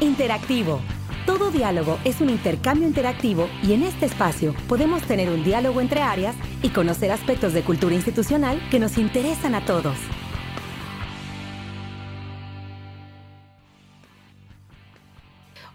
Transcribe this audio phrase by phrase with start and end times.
[0.00, 0.80] Interactivo.
[1.26, 6.00] Todo diálogo es un intercambio interactivo y en este espacio podemos tener un diálogo entre
[6.00, 9.96] áreas y conocer aspectos de cultura institucional que nos interesan a todos.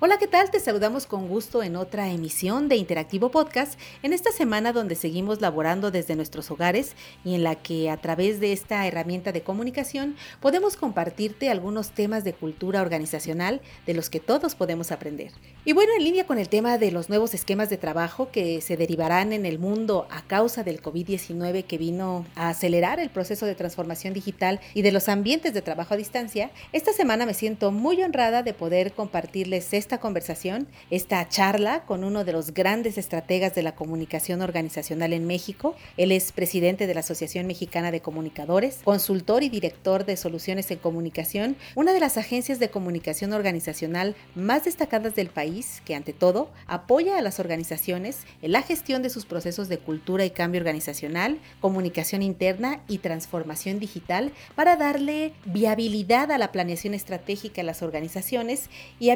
[0.02, 0.52] Hola, ¿qué tal?
[0.52, 5.39] Te saludamos con gusto en otra emisión de Interactivo Podcast, en esta semana donde seguimos
[5.39, 10.18] laborando desde nuestros hogares y en la que a través de esta herramienta de comunicación
[10.42, 15.32] podemos compartirte algunos temas de cultura organizacional de los que todos podemos aprender.
[15.64, 18.75] Y bueno, en línea con el tema de los nuevos esquemas de trabajo que se
[18.75, 23.55] derivarán en el mundo a causa del COVID-19 que vino a acelerar el proceso de
[23.55, 28.04] transformación digital y de los ambientes de trabajo a distancia, esta semana me siento muy
[28.04, 33.62] honrada de poder compartirles esta conversación, esta charla con uno de los grandes estrategas de
[33.62, 35.75] la comunicación organizacional en México.
[35.95, 40.80] Él es presidente de la Asociación Mexicana de Comunicadores, consultor y director de soluciones en
[40.80, 46.50] comunicación, una de las agencias de comunicación organizacional más destacadas del país que ante todo
[46.66, 51.38] apoya a las organizaciones en la gestión de sus procesos de cultura y cambio organizacional,
[51.61, 58.72] comunicación interna y transformación digital para darle viabilidad a la planeación estratégica de las organizaciones
[58.99, 59.11] y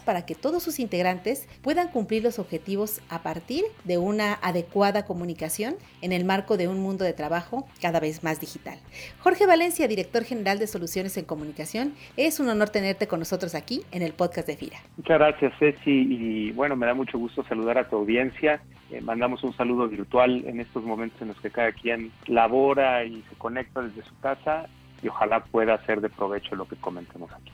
[0.00, 5.74] para que todos sus integrantes puedan cumplir los objetivos a partir de una adecuada comunicación
[6.02, 8.78] en el marco de un mundo de trabajo cada vez más digital.
[9.18, 13.82] Jorge Valencia, director general de Soluciones en Comunicación, es un honor tenerte con nosotros aquí
[13.90, 14.78] en el podcast de FIRA.
[14.96, 18.62] Muchas gracias, Ceci, y bueno, me da mucho gusto saludar a tu audiencia.
[18.92, 23.22] Eh, mandamos un saludo virtual en estos momentos en los que cada quien labora y
[23.28, 24.68] se conecta desde su casa
[25.02, 27.50] y ojalá pueda ser de provecho lo que comentemos aquí.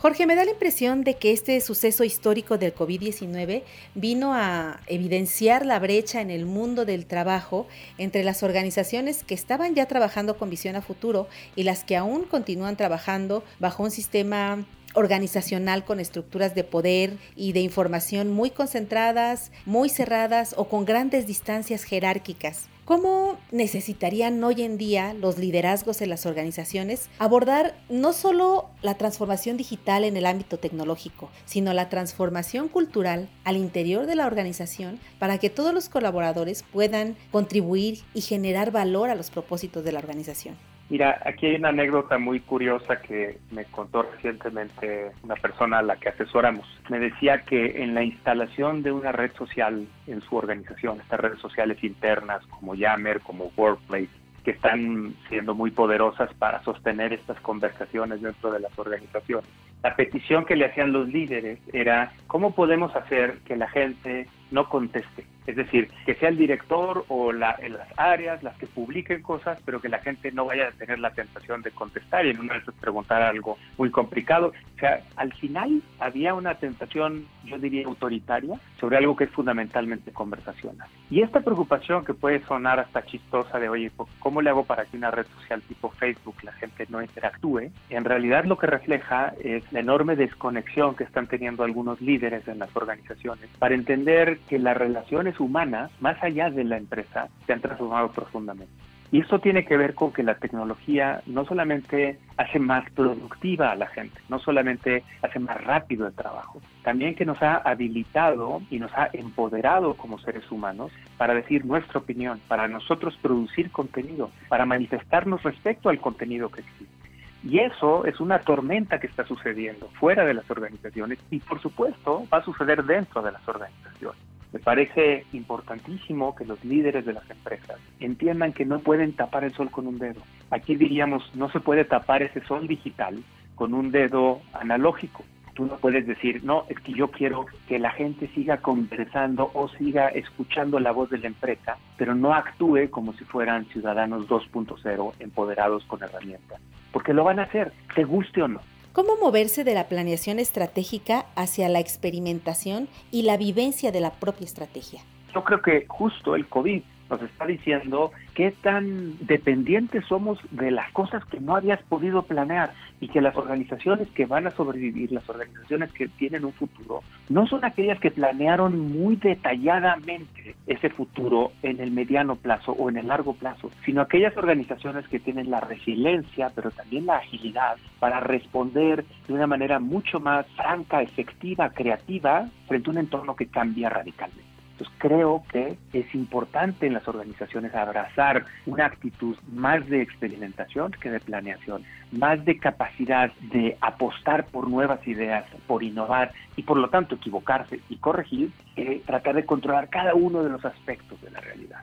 [0.00, 3.62] Jorge, me da la impresión de que este suceso histórico del COVID-19
[3.94, 7.66] vino a evidenciar la brecha en el mundo del trabajo
[7.98, 12.24] entre las organizaciones que estaban ya trabajando con visión a futuro y las que aún
[12.24, 19.52] continúan trabajando bajo un sistema organizacional con estructuras de poder y de información muy concentradas,
[19.66, 22.68] muy cerradas o con grandes distancias jerárquicas.
[22.90, 29.56] ¿Cómo necesitarían hoy en día los liderazgos en las organizaciones abordar no solo la transformación
[29.56, 35.38] digital en el ámbito tecnológico, sino la transformación cultural al interior de la organización para
[35.38, 40.56] que todos los colaboradores puedan contribuir y generar valor a los propósitos de la organización?
[40.90, 45.94] Mira, aquí hay una anécdota muy curiosa que me contó recientemente una persona a la
[45.94, 46.66] que asesoramos.
[46.88, 51.38] Me decía que en la instalación de una red social en su organización, estas redes
[51.38, 54.08] sociales internas como Yammer, como Workplace,
[54.42, 59.48] que están siendo muy poderosas para sostener estas conversaciones dentro de las organizaciones.
[59.84, 64.68] La petición que le hacían los líderes era, ¿cómo podemos hacer que la gente no
[64.68, 65.24] conteste?
[65.46, 67.58] Es decir, que sea el director o en las
[67.96, 71.62] áreas las que publiquen cosas, pero que la gente no vaya a tener la tentación
[71.62, 74.52] de contestar y en una vez preguntar algo muy complicado.
[74.76, 80.12] O sea, al final había una tentación, yo diría, autoritaria sobre algo que es fundamentalmente
[80.12, 80.88] conversacional.
[81.10, 83.90] Y esta preocupación que puede sonar hasta chistosa de, oye,
[84.20, 87.70] ¿cómo le hago para que una red social tipo Facebook la gente no interactúe?
[87.88, 92.58] En realidad lo que refleja es la enorme desconexión que están teniendo algunos líderes en
[92.58, 97.60] las organizaciones para entender que las relaciones humanas, más allá de la empresa, se han
[97.60, 98.72] transformado profundamente.
[99.12, 103.74] Y esto tiene que ver con que la tecnología no solamente hace más productiva a
[103.74, 108.78] la gente, no solamente hace más rápido el trabajo, también que nos ha habilitado y
[108.78, 114.64] nos ha empoderado como seres humanos para decir nuestra opinión, para nosotros producir contenido, para
[114.64, 117.00] manifestarnos respecto al contenido que existe.
[117.42, 122.26] Y eso es una tormenta que está sucediendo fuera de las organizaciones y por supuesto
[122.32, 124.29] va a suceder dentro de las organizaciones.
[124.52, 129.54] Me parece importantísimo que los líderes de las empresas entiendan que no pueden tapar el
[129.54, 130.20] sol con un dedo.
[130.50, 133.22] Aquí diríamos, no se puede tapar ese sol digital
[133.54, 135.24] con un dedo analógico.
[135.54, 139.68] Tú no puedes decir, no, es que yo quiero que la gente siga conversando o
[139.68, 145.12] siga escuchando la voz de la empresa, pero no actúe como si fueran ciudadanos 2.0
[145.20, 146.60] empoderados con herramientas.
[146.92, 148.60] Porque lo van a hacer, te guste o no.
[148.92, 154.46] ¿Cómo moverse de la planeación estratégica hacia la experimentación y la vivencia de la propia
[154.46, 155.00] estrategia?
[155.32, 160.90] Yo creo que justo el COVID nos está diciendo qué tan dependientes somos de las
[160.92, 165.28] cosas que no habías podido planear y que las organizaciones que van a sobrevivir, las
[165.28, 171.80] organizaciones que tienen un futuro, no son aquellas que planearon muy detalladamente ese futuro en
[171.80, 176.50] el mediano plazo o en el largo plazo, sino aquellas organizaciones que tienen la resiliencia,
[176.54, 182.90] pero también la agilidad para responder de una manera mucho más franca, efectiva, creativa frente
[182.90, 184.59] a un entorno que cambia radicalmente.
[184.80, 191.10] Entonces creo que es importante en las organizaciones abrazar una actitud más de experimentación que
[191.10, 196.88] de planeación, más de capacidad de apostar por nuevas ideas, por innovar y por lo
[196.88, 201.40] tanto equivocarse y corregir, que tratar de controlar cada uno de los aspectos de la
[201.40, 201.80] realidad.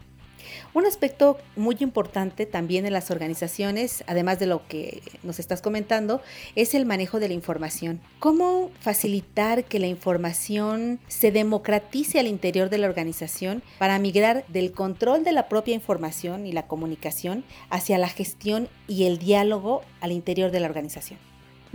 [0.73, 6.21] Un aspecto muy importante también en las organizaciones, además de lo que nos estás comentando,
[6.55, 7.99] es el manejo de la información.
[8.19, 14.71] ¿Cómo facilitar que la información se democratice al interior de la organización para migrar del
[14.71, 20.11] control de la propia información y la comunicación hacia la gestión y el diálogo al
[20.11, 21.19] interior de la organización?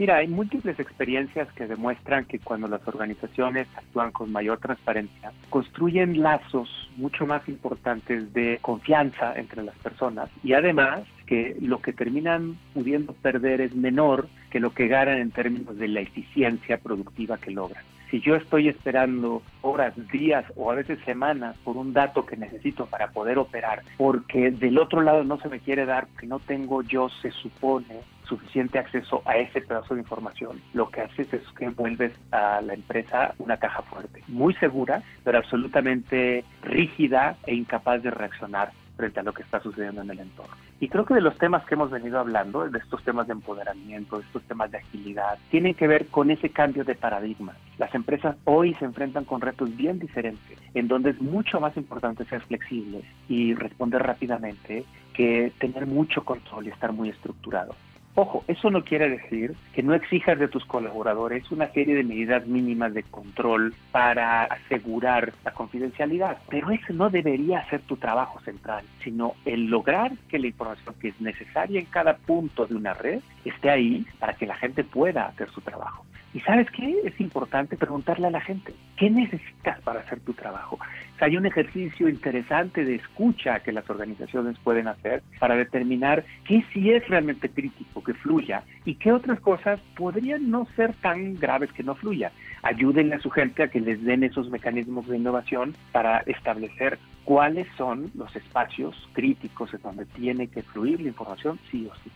[0.03, 6.21] Mira, hay múltiples experiencias que demuestran que cuando las organizaciones actúan con mayor transparencia, construyen
[6.21, 12.59] lazos mucho más importantes de confianza entre las personas y además que lo que terminan
[12.75, 17.53] pudiendo perder es menor que lo que ganan en términos de la eficiencia productiva que
[17.53, 17.85] logran.
[18.13, 22.85] Si yo estoy esperando horas, días o a veces semanas por un dato que necesito
[22.85, 26.83] para poder operar, porque del otro lado no se me quiere dar, que no tengo
[26.83, 31.71] yo, se supone, suficiente acceso a ese pedazo de información, lo que haces es que
[31.71, 38.11] vuelves a la empresa una caja fuerte, muy segura, pero absolutamente rígida e incapaz de
[38.11, 38.73] reaccionar
[39.03, 40.55] frente a lo que está sucediendo en el entorno.
[40.79, 44.19] Y creo que de los temas que hemos venido hablando, de estos temas de empoderamiento,
[44.19, 47.57] de estos temas de agilidad, tienen que ver con ese cambio de paradigma.
[47.79, 52.25] Las empresas hoy se enfrentan con retos bien diferentes, en donde es mucho más importante
[52.27, 54.85] ser flexibles y responder rápidamente
[55.15, 57.75] que tener mucho control y estar muy estructurado.
[58.15, 62.47] Ojo, eso no quiere decir que no exijas de tus colaboradores una serie de medidas
[62.47, 68.85] mínimas de control para asegurar la confidencialidad, pero eso no debería ser tu trabajo central,
[69.03, 73.21] sino el lograr que la información que es necesaria en cada punto de una red
[73.47, 76.05] esté ahí para que la gente pueda hacer su trabajo.
[76.35, 76.95] ¿Y sabes qué?
[77.05, 80.79] Es importante preguntarle a la gente, ¿qué necesitas para hacer tu trabajo?
[81.23, 86.91] hay un ejercicio interesante de escucha que las organizaciones pueden hacer para determinar qué sí
[86.91, 91.85] es realmente crítico que fluya y qué otras cosas podrían no ser tan graves que
[91.85, 92.33] no fluya.
[92.63, 97.69] Ayúdenle a su gente a que les den esos mecanismos de innovación para establecer cuáles
[97.77, 102.11] son los espacios críticos en donde tiene que fluir la información sí o sí.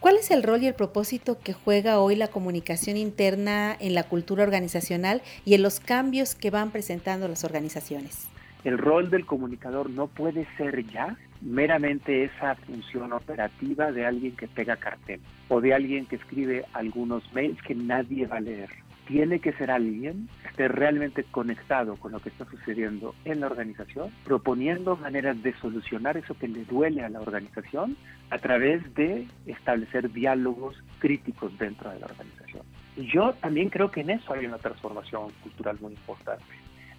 [0.00, 4.04] ¿Cuál es el rol y el propósito que juega hoy la comunicación interna en la
[4.04, 8.26] cultura organizacional y en los cambios que van presentando las organizaciones?
[8.64, 14.48] El rol del comunicador no puede ser ya meramente esa función operativa de alguien que
[14.48, 18.70] pega cartel o de alguien que escribe algunos mails que nadie va a leer.
[19.10, 23.48] Tiene que ser alguien que esté realmente conectado con lo que está sucediendo en la
[23.48, 27.96] organización, proponiendo maneras de solucionar eso que le duele a la organización
[28.30, 32.62] a través de establecer diálogos críticos dentro de la organización.
[32.96, 36.44] Y yo también creo que en eso hay una transformación cultural muy importante.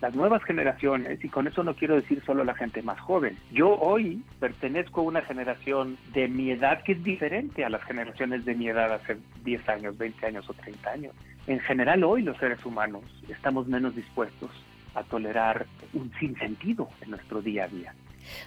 [0.02, 3.70] Las nuevas generaciones, y con eso no quiero decir solo la gente más joven, yo
[3.80, 8.56] hoy pertenezco a una generación de mi edad que es diferente a las generaciones de
[8.56, 9.16] mi edad hace
[9.46, 11.14] 10 años, 20 años o 30 años.
[11.52, 14.52] En general hoy los seres humanos estamos menos dispuestos
[14.96, 17.94] a tolerar un sinsentido en nuestro día a día.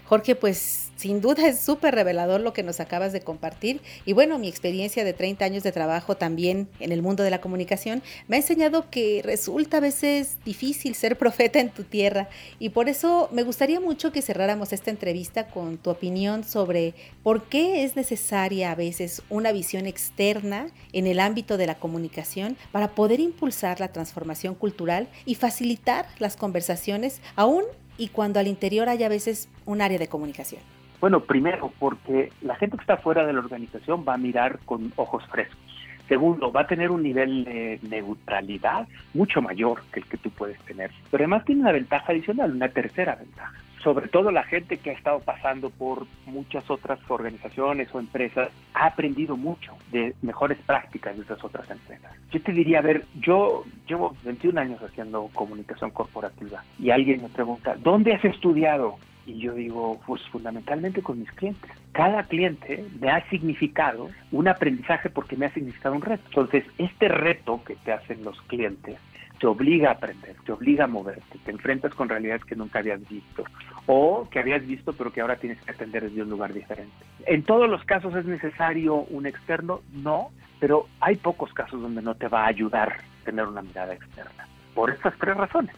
[0.04, 3.80] Jorge, pues sin duda es súper revelador lo que nos acabas de compartir.
[4.06, 7.40] Y bueno, mi experiencia de 30 años de trabajo también en el mundo de la
[7.40, 12.28] comunicación me ha enseñado que resulta a veces difícil ser profeta en tu tierra.
[12.58, 17.44] Y por eso me gustaría mucho que cerráramos esta entrevista con tu opinión sobre por
[17.48, 22.94] qué es necesaria a veces una visión externa en el ámbito de la comunicación para
[22.94, 27.64] poder impulsar la transformación cultural y facilitar las conversaciones aún
[27.98, 30.60] y cuando al interior hay a veces un área de comunicación?
[31.00, 34.92] Bueno, primero, porque la gente que está fuera de la organización va a mirar con
[34.96, 35.58] ojos frescos.
[36.08, 40.58] Segundo, va a tener un nivel de neutralidad mucho mayor que el que tú puedes
[40.60, 40.90] tener.
[41.10, 44.94] Pero además tiene una ventaja adicional, una tercera ventaja sobre todo la gente que ha
[44.94, 51.22] estado pasando por muchas otras organizaciones o empresas, ha aprendido mucho de mejores prácticas de
[51.22, 52.10] esas otras empresas.
[52.32, 57.28] Yo te diría, a ver, yo llevo 21 años haciendo comunicación corporativa y alguien me
[57.28, 58.96] pregunta, ¿dónde has estudiado?
[59.26, 61.70] Y yo digo, pues fundamentalmente con mis clientes.
[61.92, 66.24] Cada cliente me ha significado un aprendizaje porque me ha significado un reto.
[66.26, 68.98] Entonces, este reto que te hacen los clientes
[69.38, 73.06] te obliga a aprender, te obliga a moverte, te enfrentas con realidades que nunca habías
[73.08, 73.44] visto
[73.86, 76.94] o que habías visto pero que ahora tienes que atender desde un lugar diferente.
[77.26, 82.14] En todos los casos es necesario un externo, no, pero hay pocos casos donde no
[82.14, 84.46] te va a ayudar tener una mirada externa.
[84.74, 85.74] Por estas tres razones,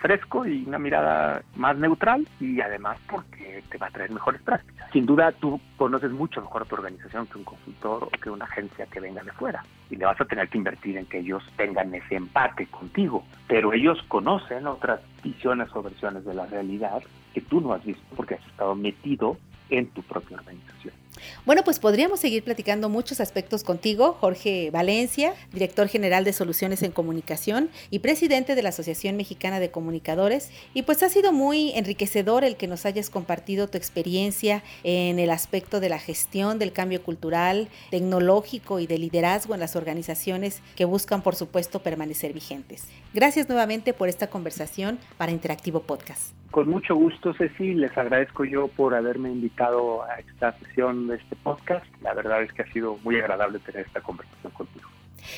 [0.00, 4.90] fresco y una mirada más neutral y además porque te va a traer mejores prácticas.
[4.92, 8.86] Sin duda tú conoces mucho mejor tu organización que un consultor o que una agencia
[8.86, 11.94] que venga de fuera y le vas a tener que invertir en que ellos tengan
[11.94, 17.02] ese empate contigo, pero ellos conocen otras visiones o versiones de la realidad
[17.34, 19.36] que tú no has visto porque has estado metido
[19.68, 20.99] en tu propia organización.
[21.46, 26.92] Bueno, pues podríamos seguir platicando muchos aspectos contigo, Jorge Valencia, director general de Soluciones en
[26.92, 30.50] Comunicación y presidente de la Asociación Mexicana de Comunicadores.
[30.74, 35.30] Y pues ha sido muy enriquecedor el que nos hayas compartido tu experiencia en el
[35.30, 40.84] aspecto de la gestión del cambio cultural, tecnológico y de liderazgo en las organizaciones que
[40.84, 42.88] buscan, por supuesto, permanecer vigentes.
[43.12, 46.32] Gracias nuevamente por esta conversación para Interactivo Podcast.
[46.50, 51.86] Con mucho gusto, Ceci, les agradezco yo por haberme invitado a esta sesión este podcast.
[52.02, 54.88] La verdad es que ha sido muy agradable tener esta conversación contigo.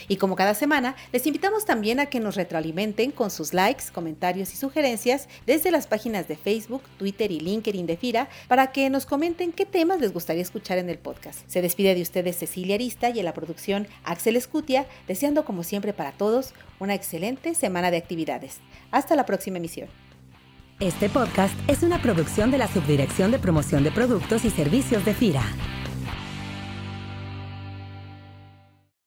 [0.08, 4.52] Y como cada semana, les invitamos también a que nos retroalimenten con sus likes, comentarios
[4.52, 9.06] y sugerencias desde las páginas de Facebook, Twitter y LinkedIn de FIRA para que nos
[9.06, 11.40] comenten qué temas les gustaría escuchar en el podcast.
[11.48, 15.92] Se despide de ustedes Cecilia Arista y en la producción Axel Escutia, deseando como siempre
[15.92, 18.60] para todos una excelente semana de actividades.
[18.90, 19.88] Hasta la próxima emisión.
[20.82, 25.14] Este podcast es una producción de la Subdirección de Promoción de Productos y Servicios de
[25.14, 25.44] FIRA.